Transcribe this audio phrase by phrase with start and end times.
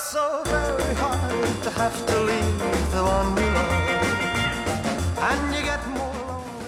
[0.00, 2.58] so very hard to have to leave
[2.92, 3.80] the one you love.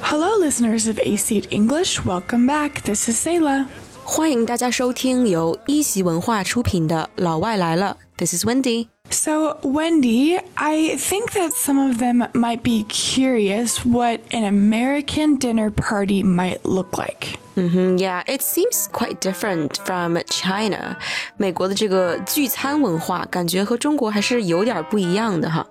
[0.03, 2.04] Hello, listeners of ACED English.
[2.04, 2.83] Welcome back.
[2.83, 3.67] This is Selah.
[4.04, 7.97] 欢迎大家收听由一席文化出品的《老外来了》。
[8.19, 8.88] This is Wendi.
[9.10, 15.71] So, Wendi, I think that some of them might be curious what an American dinner
[15.71, 17.41] party might look like.
[17.58, 20.96] Mm, yeah, it seems quite different from China.
[21.38, 25.66] 美国的这个聚餐文化，感觉和中国还是有点不一样的哈。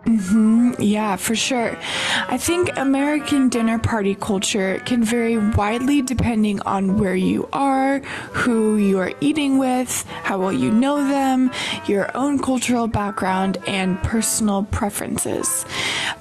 [0.78, 1.76] Yeah, for sure.
[2.26, 8.00] I think American dinner party culture can vary widely depending on where you are,
[8.32, 11.52] who you are eating with, how well you know them,
[11.86, 15.64] your own cultural background, and personal preferences.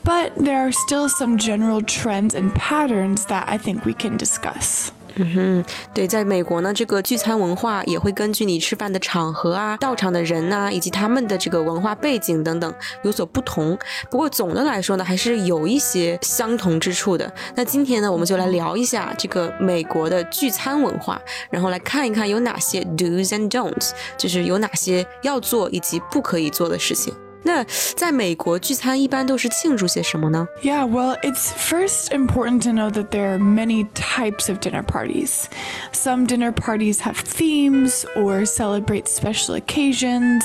[0.03, 4.91] But there are still some general trends and patterns that I think we can discuss.
[5.16, 13.76] 嗯哼对，在美国呢，这个聚餐文化也会根据你吃饭的场合啊、到场的人呐、以及他们的这个文化背景等等有所不同。
[14.10, 17.32] 不过总的来说呢，还是有一些相同之处的。
[17.54, 21.20] 那今天呢，我们就来聊一下这个美国的聚餐文化，
[21.50, 27.12] 然后来看一看有哪些 do's and don'ts，就是有哪些要做以及不可以做的事情。
[27.47, 27.63] 那
[27.95, 30.47] 在美国聚餐一般都是庆祝些什么呢？
[30.63, 35.43] Yeah, well, it's first important to know that there are many types of dinner parties.
[35.91, 40.41] Some dinner parties have themes or celebrate special occasions,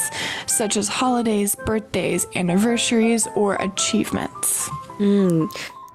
[0.46, 4.68] such as holidays, birthdays, anniversaries, or achievements.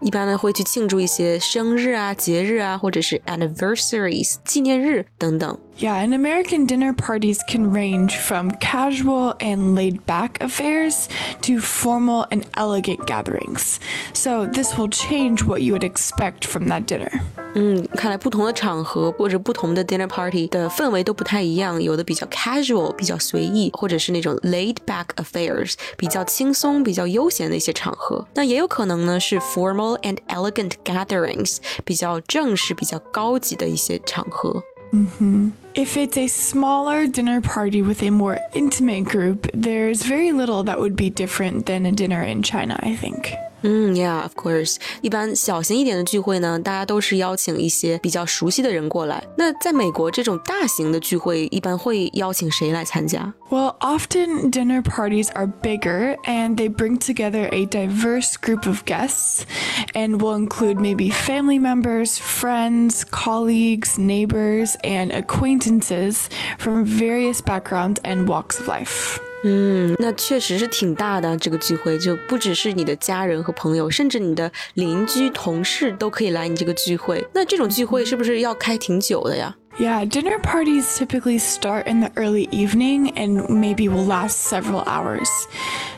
[0.01, 5.57] 一般呢会去庆祝一些生日啊、节日啊，或者是 anniversaries 纪念日等等。
[5.79, 11.09] Yeah, and American dinner parties can range from casual and laid back affairs
[11.41, 13.79] to formal and elegant gatherings.
[14.13, 17.11] So, this will change what you would expect from that dinner.
[17.55, 28.25] 嗯，看来不同的场合或者不同的 dinner party 的氛围都不太一样，有的比较 casual，比较随意，或者是那种 laid back affairs，比较轻松、比较悠闲的一些场合。
[28.33, 34.63] 那也有可能呢是 formal and elegant gatherings，比较正式、比较高级的一些场合。
[34.92, 35.50] Mm-hmm.
[35.74, 40.80] If it's a smaller dinner party with a more intimate group, there's very little that
[40.80, 43.32] would be different than a dinner in China, I think.
[43.61, 44.75] 嗯，Yeah，of course。
[45.01, 49.23] 一般小型一点的聚会呢，大家都是邀请一些比较熟悉的人过来。
[49.37, 53.33] 那在美国，这种大型的聚会一般会邀请谁来参加？
[53.49, 59.45] Well, often dinner parties are bigger and they bring together a diverse group of guests
[59.93, 66.27] and will include maybe family members, friends, colleagues, neighbors, and acquaintances
[66.59, 69.19] from various backgrounds and walks of life.
[69.42, 71.36] 嗯，那确实是挺大的。
[71.38, 77.26] 这个聚会就不只是你的家人和朋友，甚至你的邻居、同事都可以来你这个聚会。
[77.32, 85.28] 那这种聚会是不是要开挺久的呀？Yeah, dinner parties typically start in the early evening and maybe will last several hours.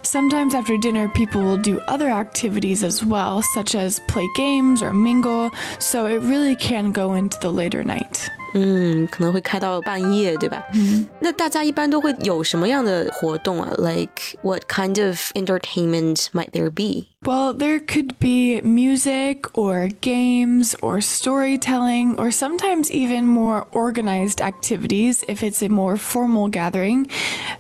[0.04, 4.94] Sometimes after dinner, people will do other activities as well, such as play games or
[4.94, 8.30] mingle, so it really can go into the later night.
[8.54, 10.64] 嗯，可能会开到半夜，对吧？
[10.74, 11.06] 嗯。
[11.20, 13.70] 那大家一般都会有什么样的活动啊？
[13.78, 17.08] Like what kind of entertainment might there be？
[17.24, 25.24] Well, there could be music or games or storytelling or sometimes even more organized activities
[25.28, 27.08] if it's a more formal gathering,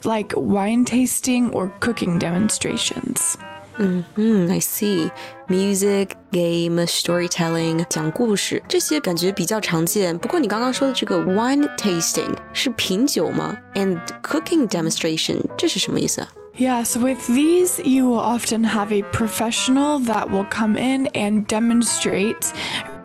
[0.03, 3.35] like wine tasting or cooking demonstrations.
[3.79, 10.17] 嗯，I see。Music, game, storytelling，讲故事，这些感觉比较常见。
[10.17, 13.55] 不过你刚刚说的这个 wine tasting 是品酒吗？
[13.75, 16.27] And cooking demonstration 这是什么意思啊？
[16.57, 21.45] Yeah, so with these, you will often have a professional that will come in and
[21.45, 22.51] demonstrate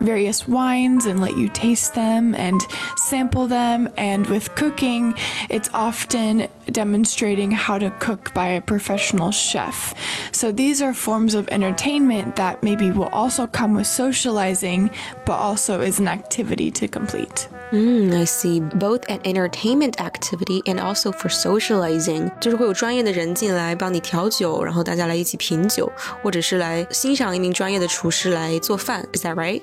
[0.00, 2.60] various wines and let you taste them and
[2.96, 3.88] sample them.
[3.96, 5.14] And with cooking,
[5.48, 9.94] it's often demonstrating how to cook by a professional chef.
[10.32, 14.90] So these are forms of entertainment that maybe will also come with socializing,
[15.24, 17.48] but also is an activity to complete.
[17.74, 18.60] 嗯，I see.
[18.60, 25.90] Both an entertainment activity and also for socializing，就是会有专业的人进来帮你调酒，然后大家来一起品酒，
[26.22, 29.06] 或者是来欣赏一名专业的厨师来做饭。
[29.14, 29.62] Is that right？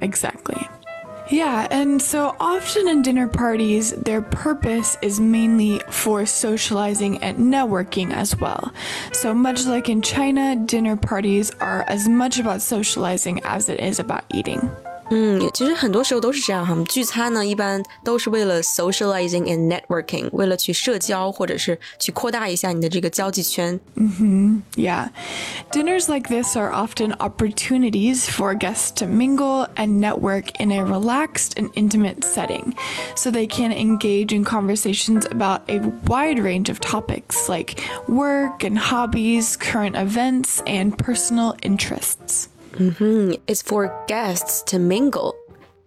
[0.00, 0.68] Exactly.
[1.30, 8.12] Yeah, and so often in dinner parties, their purpose is mainly for socializing and networking
[8.12, 8.72] as well.
[9.12, 13.98] So much like in China, dinner parties are as much about socializing as it is
[13.98, 14.70] about eating.
[15.11, 16.75] 嗯，其实很多时候都是这样哈。
[16.85, 23.79] 聚餐呢，一般都是为了 socializing and networking，为了去社交或者是去扩大一下你的这个交际圈。
[24.75, 25.09] Yeah.
[25.71, 31.57] Dinners like this are often opportunities for guests to mingle and network in a relaxed
[31.57, 32.73] and intimate setting,
[33.15, 37.75] so they can engage in conversations about a wide range of topics like
[38.07, 42.47] work and hobbies, current events, and personal interests.
[42.80, 45.34] 嗯哼，It's for guests to mingle。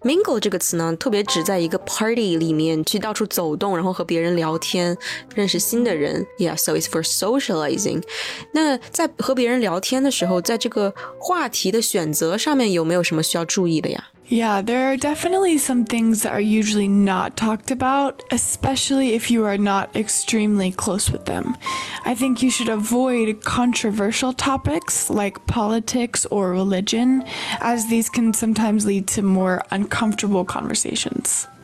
[0.01, 4.97] mingle 这个词呢，特别指在一个 party 里面去到处走动，然后和别人聊天，
[5.33, 6.25] 认识新的人。
[6.37, 8.03] Yeah，so it's for socializing。
[8.51, 19.57] 那在和别人聊天的时候，在这个话题的选择上面有没有什么需要注意的呀？Yeah, there are definitely some things that are usually not talked about, especially if you are
[19.57, 21.57] not extremely close with them.
[22.05, 27.25] I think you should avoid controversial topics like politics or religion,
[27.59, 31.47] as these can sometimes lead to more uncomfortable conversations.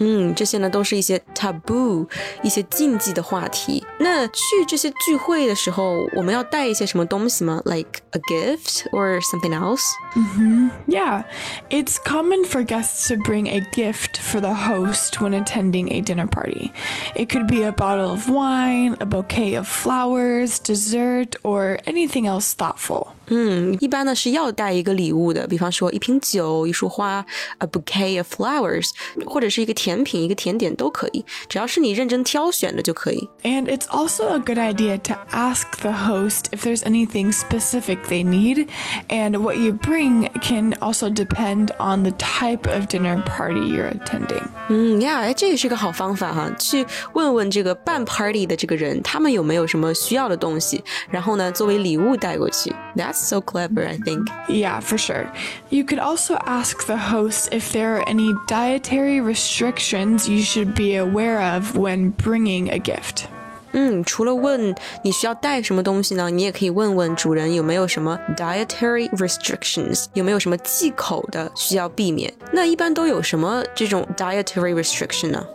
[0.00, 2.06] 嗯，这些呢都是一些 taboo，
[2.42, 3.84] 一些禁忌的话题。
[3.98, 7.60] 那去这些聚会的时候，我们要带一些什么东西吗？
[7.64, 9.82] Like a gift or something else?
[10.14, 10.68] Mm-hmm.
[10.86, 11.24] Yeah,
[11.68, 16.28] it's common for guests to bring a gift for the host when attending a dinner
[16.28, 16.70] party.
[17.16, 22.54] It could be a bottle of wine, a bouquet of flowers, dessert, or anything else
[22.54, 23.14] thoughtful.
[23.30, 27.24] 嗯，一般呢是要带一个礼物的，比方说一瓶酒、一束花，
[27.58, 28.88] a bouquet of flowers，
[29.26, 33.28] 或者是一个甜品、一个甜点都可以，只要是你认真挑选的就可以。
[33.42, 38.68] And it's also a good idea to ask the host if there's anything specific they need,
[39.08, 44.42] and what you bring can also depend on the type of dinner party you're attending.
[44.70, 52.74] 嗯呀，哎，这也是个好方法哈，去问问这个办 party 的这个人，他们有没有什么需要的东西，然后呢作为礼物带过去。
[53.12, 54.28] That's so clever, I think.
[54.48, 55.30] Yeah, for sure.
[55.70, 60.96] You could also ask the host if there are any dietary restrictions you should be
[60.96, 63.26] aware of when bringing a gift.
[63.72, 64.74] 嗯，除了问
[65.04, 72.32] 你需要带什么东西呢，你也可以问问主人有没有什么 dietary restrictions，有没有什么忌口的需要避免。
[72.50, 75.46] 那一般都有什么这种 dietary restriction 呢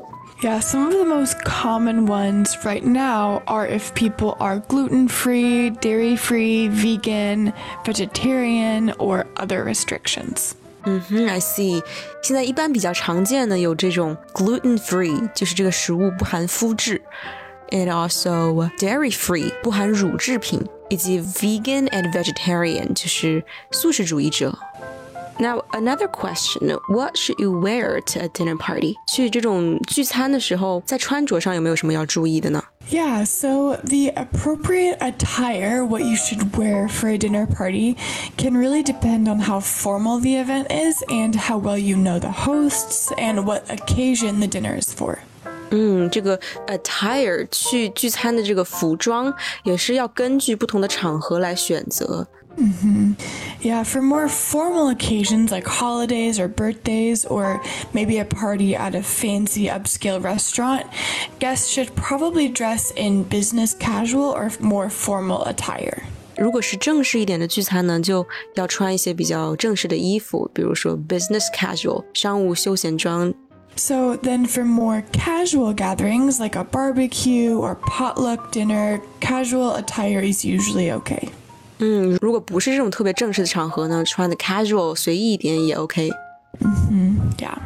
[0.41, 5.69] ？yeah, some of the most common ones right now are if people are gluten free,
[5.81, 7.53] dairy free, vegan,
[7.85, 10.51] vegetarian, or other restrictions.
[10.85, 11.81] 嗯哼，I see。
[12.21, 17.01] 现在一般比较常见的有这种 gluten free，就是这个食物不含麸质，
[17.69, 23.41] and also dairy free，不含乳制品，以及 vegan and vegetarian，就是
[23.71, 24.57] 素食主义者。
[25.39, 28.95] now another question, what should you wear to a dinner party?
[29.07, 32.63] 去这种聚餐的时候，在穿着上有没有什么要注意的呢？
[32.91, 37.95] Yeah, so the appropriate attire, what you should wear for a dinner party,
[38.37, 42.31] can really depend on how formal the event is and how well you know the
[42.31, 45.19] hosts and what occasion the dinner is for.
[45.71, 49.33] 嗯，这个 attire 去聚餐的这个服装
[49.63, 52.27] 也是要根据不同的场合来选择。
[52.57, 53.13] Mm-hmm.
[53.61, 57.59] Yeah, for more formal occasions like holidays or birthdays, or
[57.93, 60.85] maybe a party at a fancy upscale restaurant,
[61.39, 66.03] guests should probably dress in business casual or more formal attire.
[66.37, 73.33] 如果是正式一点的聚餐呢，就要穿一些比较正式的衣服，比如说 business casual 商务休闲装。
[73.75, 80.91] So then, for more casual gatherings like a barbecue or potluck dinner, casual attire is usually
[80.91, 81.29] okay.
[81.79, 86.09] 嗯，如果不是这种特别正式的场合呢，穿的 casual 随意一点也 OK。
[86.59, 87.57] 嗯哼，Yeah.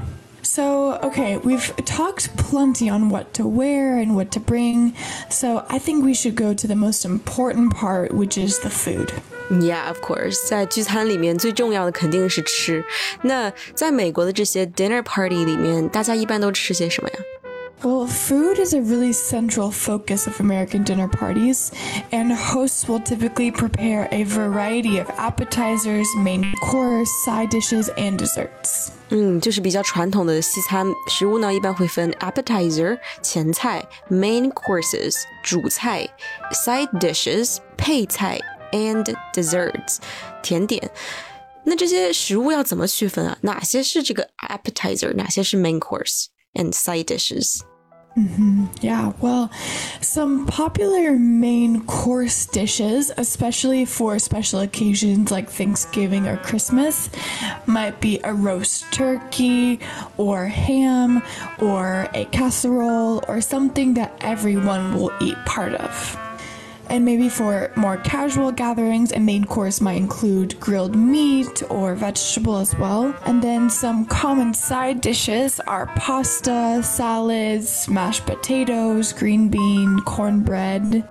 [0.43, 4.93] So, okay, we've talked plenty on what to wear and what to bring.
[5.29, 9.09] So, I think we should go to the most important part, which is the food.
[9.51, 12.83] Yeah, of course，在聚餐里面最重要的肯定是吃。
[13.23, 17.15] 那在美国的这些 dinner party 里面，大家一般都吃些什么呀
[17.83, 21.71] ？well, food is a really central focus of American dinner parties,
[22.11, 28.89] and hosts will typically prepare a variety of appetizers, main course, side dishes, and desserts.
[29.09, 36.09] 嗯，就是比较传统的西餐食物呢，一般会分 appetizer 前菜，main courses 主菜，
[36.51, 38.39] side dishes 配菜，
[38.71, 39.97] and desserts
[40.41, 40.91] 甜点。
[41.63, 43.37] 那这些食物要怎么区分啊？
[43.41, 47.61] 哪些是这个 appetizer，哪些是 main course and side dishes？
[48.16, 48.66] Mm-hmm.
[48.82, 49.50] Yeah, well,
[50.02, 57.08] some popular main course dishes, especially for special occasions like Thanksgiving or Christmas,
[57.64, 59.80] might be a roast turkey
[60.18, 61.22] or ham
[61.58, 66.31] or a casserole or something that everyone will eat part of.
[66.92, 72.58] And maybe for more casual gatherings, a main course might include grilled meat or vegetable
[72.58, 73.16] as well.
[73.24, 81.08] And then some common side dishes are pasta, salads, mashed potatoes, green bean, cornbread.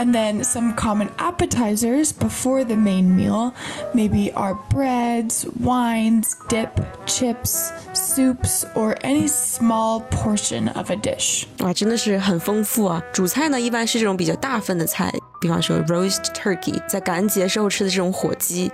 [0.00, 3.52] And then some common appetizers before the main meal
[3.92, 6.70] maybe are breads, wines, dip,
[7.04, 11.46] chips, soups, or any small portion of a dish.
[11.58, 13.02] 哇，真的是很丰富啊！
[13.12, 18.70] 主菜呢，一般是这种比较大份的菜，比方说 roast turkey，在感恩节时候吃的这种火鸡。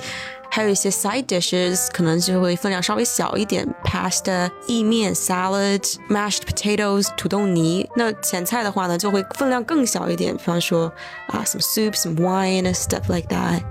[0.50, 7.88] 还有一些 side dishes，可能就会分量稍微小一点，pasta、意面、salad、mashed potatoes、土豆泥。
[7.96, 10.92] 那前菜的话呢，就会分量更小一点，比方说
[11.28, 13.62] 啊，some soup、some wine stuff like that。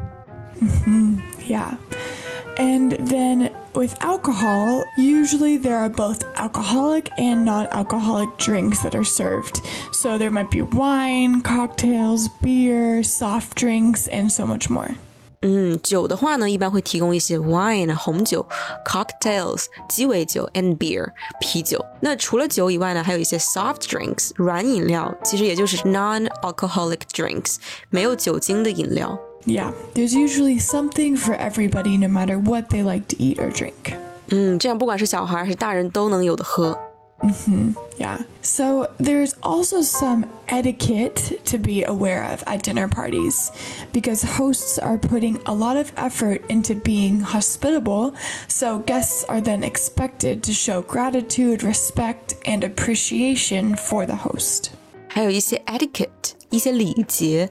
[1.47, 1.77] Yeah.
[2.55, 9.03] And then with alcohol, usually there are both alcoholic and non alcoholic drinks that are
[9.03, 9.61] served.
[9.91, 14.95] So there might be wine, cocktails, beer, soft drinks, and so much more.
[15.45, 18.45] 嗯，酒的话呢，一般会提供一些 wine 红酒、
[18.85, 21.05] cocktails 鸡尾酒 and beer
[21.41, 21.83] 啤酒。
[21.99, 27.57] 那除了酒以外呢，还有一些 soft drinks 软饮料，其实也就是 non-alcoholic drinks
[27.89, 29.19] 没有酒精的饮料。
[29.45, 33.97] Yeah, there's usually something for everybody no matter what they like to eat or drink.
[34.29, 36.79] 嗯，这样不管是小孩还是大人都能有的喝。
[37.97, 38.23] Yeah.
[38.41, 43.49] So there's also some etiquette to be aware of at dinner parties
[43.93, 48.13] because hosts are putting a lot of effort into being hospitable,
[48.49, 54.71] so guests are then expected to show gratitude, respect, and appreciation for the host.
[55.07, 57.49] 还有一些 etiquette 一些礼节。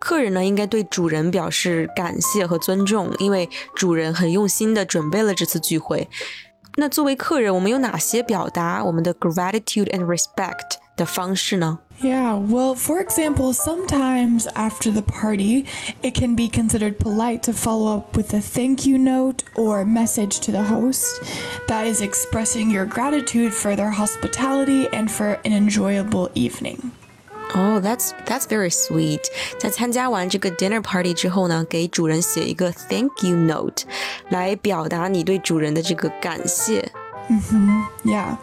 [0.00, 6.08] 客人呢，应该对主人表示感谢和尊重，因为主人很用心的准备了这次聚会。
[6.78, 11.78] 那作为客人，我们有哪些表达我们的 gratitude and respect 的方式呢？
[12.02, 15.66] Yeah, well, for example, sometimes after the party,
[16.02, 20.40] it can be considered polite to follow up with a thank you note or message
[20.40, 21.06] to the host
[21.68, 26.90] that is expressing your gratitude for their hospitality and for an enjoyable evening.
[27.54, 29.20] 哦、t h a t s that's very sweet。
[29.58, 33.84] 在参加完这个 dinner party 之后呢，给主人写一个 thank you note，
[34.30, 36.90] 来表达你对主人的这个感谢。
[38.04, 38.36] Yeah.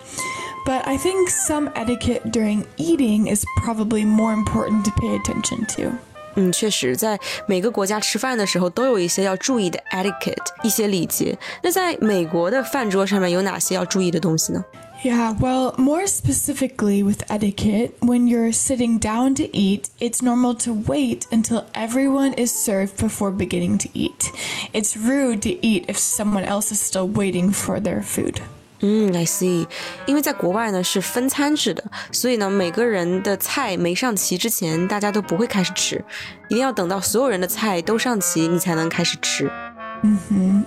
[0.65, 5.95] But I think some etiquette during eating is probably more important to pay attention to.
[6.35, 11.37] 嗯，确实，在每个国家吃饭的时候都有一些要注意的 etiquette，一些礼节。
[11.61, 14.63] 那在美国的饭桌上面有哪些要注意的东西呢？
[15.05, 20.73] Yeah, well, more specifically with etiquette, when you're sitting down to eat, it's normal to
[20.85, 24.31] wait until everyone is served before beginning to eat.
[24.73, 28.41] It's rude to eat if someone else is still waiting for their food.
[28.81, 29.65] 嗯，I see。
[30.05, 36.03] 因为在国外呢是分餐制的，所以呢每个人的菜没上齐之前，大家都不会开始吃，
[36.47, 39.49] 一定要等到所有人的菜都上齐，你才能开始吃。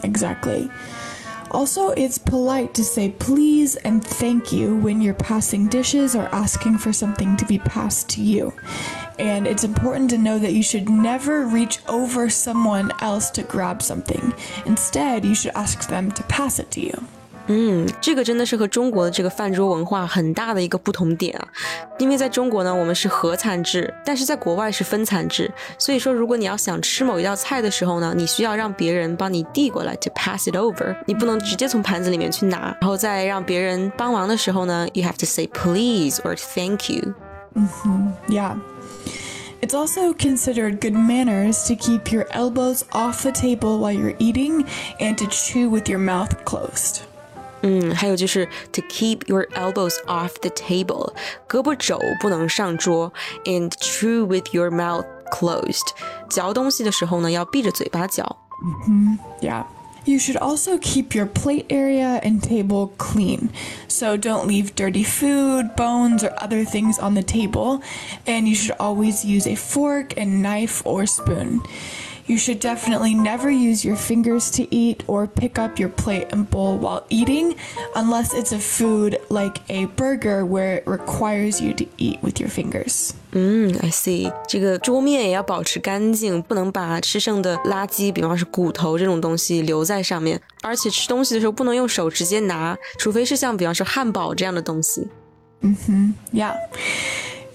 [0.02, 0.68] Exactly.
[1.51, 6.77] Also, it's polite to say please and thank you when you're passing dishes or asking
[6.77, 8.53] for something to be passed to you.
[9.17, 13.81] And it's important to know that you should never reach over someone else to grab
[13.81, 14.33] something.
[14.65, 17.07] Instead, you should ask them to pass it to you.
[17.48, 21.46] 嗯，这个真的是和中国的这个饭桌文化很大的一个不同点啊。
[21.98, 25.52] 因为在中国呢，我们是合餐制，但是在国外是分餐制。
[25.78, 37.12] 所以说，如果你要想吃某一道菜的时候呢，你需要让别人帮你递过来，to pass it over，你不能直接从盘子里面去拿，然后再让别人帮忙的时候呢，you have to say please or thank you。
[38.28, 38.56] Yeah.
[39.60, 44.66] It's also considered good manners to keep your elbows off the table while you're eating
[44.98, 47.02] and to chew with your mouth closed.
[47.62, 51.12] 嗯，还有就是 to keep your elbows off the table，
[51.48, 53.12] 胳膊肘不能上桌，
[53.46, 55.88] and chew with your mouth closed。
[56.28, 58.36] 嚼东西的时候呢，要闭着嘴巴嚼。
[59.40, 59.64] Yeah.
[60.06, 63.48] You should also keep your plate area and table clean.
[63.88, 67.80] So don't leave dirty food, bones, or other things on the table.
[68.26, 71.62] And you should always use a fork and knife or spoon.
[72.28, 76.48] You should definitely never use your fingers to eat or pick up your plate and
[76.48, 77.54] bowl while eating,
[77.94, 82.48] unless it's a food like a burger where it requires you to eat with your
[82.48, 83.10] fingers.
[83.32, 84.32] 嗯，I see。
[84.48, 90.40] 这个桌面也要保持干净，不能把吃剩的垃圾，比方是骨头这种东西留在上面。
[90.62, 95.08] 而且吃东西的时候不能用手直接拿，除非是像比方说汉堡这样的东西。
[96.32, 96.54] Yeah.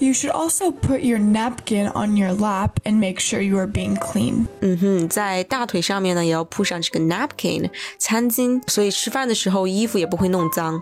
[0.03, 3.97] You should also put your napkin on your lap and make sure you are being
[3.97, 4.47] clean.
[4.61, 10.81] 嗯，在大腿上面呢也要铺上这个 napkin 餐巾，所以吃饭的时候衣服也不会弄脏。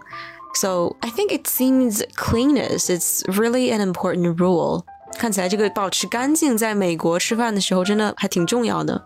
[0.53, 4.83] So I think it seems cleanness is really an important rule.
[5.17, 9.05] 看起来这个保持干净，在美国吃饭的时候真的还挺重要的。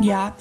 [0.00, 0.32] Yeah.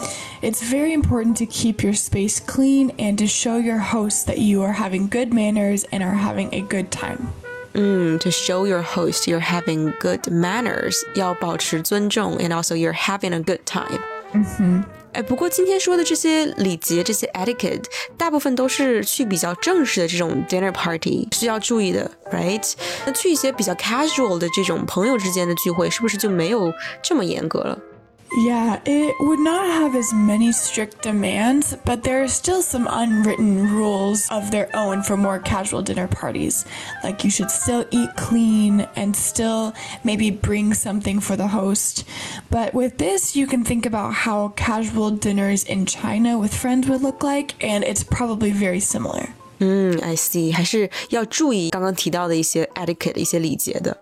[0.41, 4.63] It's very important to keep your space clean and to show your host that you
[4.63, 7.27] are having good manners and are having a good time.
[7.72, 14.00] 嗯，to show your host you're having good manners，要保持尊重，and also you're having a good time。
[14.32, 14.84] 嗯哼。
[15.12, 17.82] 哎，不过今天说的这些礼节、这些 etiquette，
[18.16, 22.74] 大部分都是去比较正式的这种 dinner party 需要注意的，right？
[23.04, 26.72] 那去一些比较 casual 的这种朋友之间的聚会，是不是就没有
[27.02, 27.76] 这么严格了？
[28.37, 34.27] Yeah, it would not have as many strict demands, but there are still some unwritten rules
[34.29, 36.65] of their own for more casual dinner parties.
[37.01, 42.03] Like you should still eat clean and still maybe bring something for the host.
[42.49, 47.03] But with this, you can think about how casual dinners in China with friends would
[47.03, 49.29] look like, and it's probably very similar.
[49.59, 53.95] 嗯，I see，还是要注意刚刚提到的一些 etiquette 一些礼节的。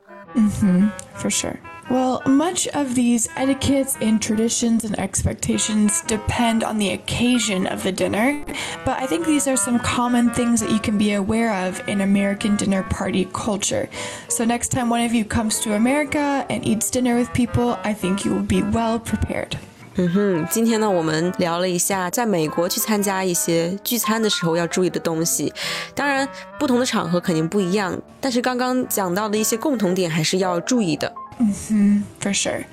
[1.16, 1.58] For sure.
[1.90, 7.92] Well, much of these etiquettes and traditions and expectations depend on the occasion of the
[7.92, 8.42] dinner,
[8.86, 12.02] but I think these are some common things that you can be aware of in
[12.02, 13.90] American dinner party culture.
[14.30, 17.94] So, next time one of you comes to America and eats dinner with people, I
[17.94, 19.58] think you will be well prepared.
[19.96, 25.54] 嗯哼，今天呢，我们聊了一下在美国去参加一些聚餐的时候要注意的东西。
[25.94, 26.28] 当然，
[26.58, 31.14] 不同的场合肯定不一样，但是刚刚讲到的一些共同点还是要注意的。
[31.41, 32.67] Mm-hmm, for sure.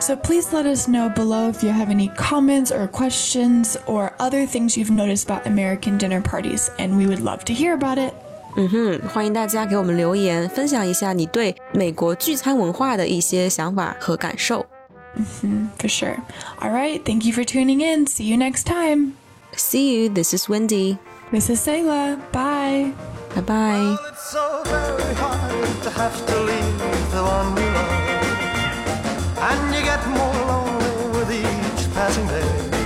[0.00, 4.44] So please let us know below if you have any comments or questions or other
[4.44, 8.12] things you've noticed about American dinner parties, and we would love to hear about it.
[8.12, 8.18] Mm-hmm.
[8.56, 14.66] 嗯哼，欢迎大家给我们留言，分享一下你对美国聚餐文化的一些想法和感受。
[15.14, 16.16] 嗯哼，for sure.
[16.60, 18.06] All right, thank you for tuning in.
[18.06, 19.12] See you next time.
[19.54, 20.08] See you.
[20.08, 20.98] This is Wendi.
[21.30, 22.16] This is Selah.
[22.32, 22.92] Bye.
[23.34, 23.96] Bye bye.
[27.12, 27.97] Well,
[29.40, 32.78] and you get more lonely with each passing day.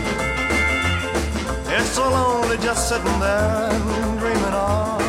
[1.75, 5.01] It's so lonely just sitting there and dreaming of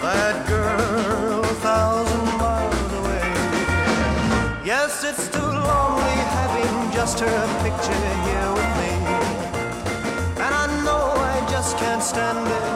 [0.00, 3.28] that girl a thousand miles away.
[4.64, 8.92] Yes, it's too lonely having just her picture here with me.
[10.44, 12.73] And I know I just can't stand it